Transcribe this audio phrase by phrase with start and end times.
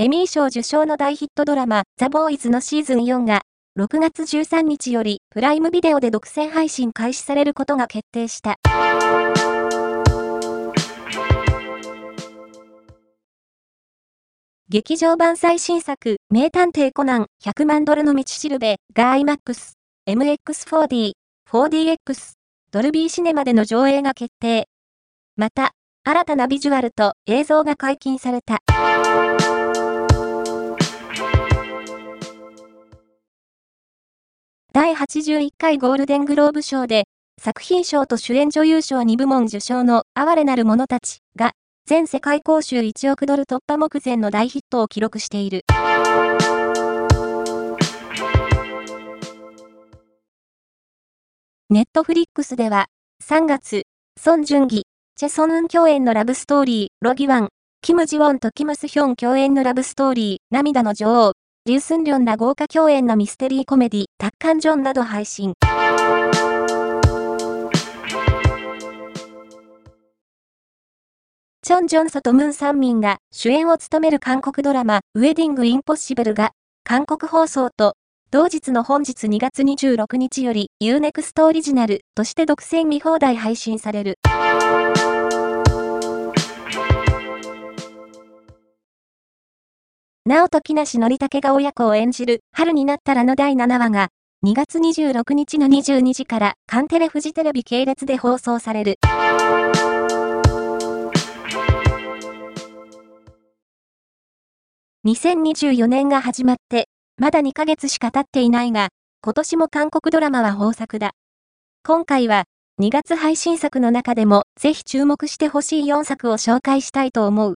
[0.00, 3.42] エミー賞受賞の大ヒットドラマ、ザ・ボーイズのシーズン4が、
[3.78, 8.56] 6月13日より、プライムビデオで独占配信開始されることが決定した。
[14.70, 19.74] 劇場版最新作、名探偵コナン、100万ドルの道しるべが IMAX、
[20.08, 21.12] MX4D、
[21.46, 22.32] 4DX、
[22.70, 24.66] ドルビーシネマでの上映が決定。
[25.36, 25.72] また、
[26.04, 28.62] 新たなビジュアルと映像が解禁された。
[34.90, 37.04] 第81回ゴールデングローブ賞で、
[37.40, 41.52] 作品賞と主演女優賞2部門受賞の哀れなる者たちが、
[41.86, 45.64] 全世界公衆1億ドル突破目前の大ヒットを記録している。
[51.68, 52.86] ネットフリックスでは、
[53.22, 53.84] 3月、
[54.20, 57.48] ソン・ジュンギ、チェ・ソンウン共演のラブストーリー、ロギワン、
[57.80, 61.32] キム・ジウォンとキム・スヒョン共演のラブストーリー、涙の女王、
[61.66, 65.52] リュウスンリョンら豪華共演のミステリーコメディ、タッカンジョンなど配信。
[71.62, 77.92] チョン・ジョンソとムン・サンミンが主演を務める韓国ドラマ、ウェディング・インポッシブルが、韓国放送と、
[78.30, 84.14] 同日の本日2月26日より UNEXT オリジナルとして独占見放題配信される。
[90.26, 94.08] 直人木梨憲武が親子を演じる春になったらの第7話が
[94.44, 98.96] 2月26日の22時からカンテレフジテレビ系列で放送される。
[105.06, 108.90] 2024年が始まって、まだ2ヶ月しか経っていないが、
[109.24, 111.12] 今年も韓国ドラマは豊作だ。
[111.82, 112.44] 今回は、
[112.78, 117.54] 2月配信作の中でも、ぜひ注目してほしい4作を紹介したいと思う。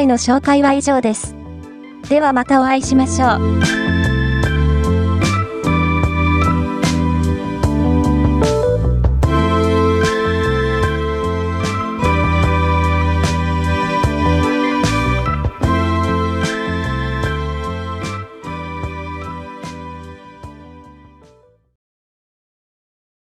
[0.00, 1.34] 回の紹介は以上です。
[2.08, 3.79] ではまたお会いしましょう。